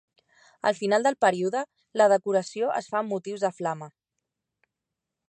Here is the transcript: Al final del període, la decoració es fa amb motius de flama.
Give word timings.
Al 0.69 0.75
final 0.79 1.05
del 1.07 1.17
període, 1.25 1.61
la 2.03 2.07
decoració 2.15 2.71
es 2.81 2.89
fa 2.95 2.99
amb 3.03 3.15
motius 3.15 3.47
de 3.47 3.55
flama. 3.59 3.91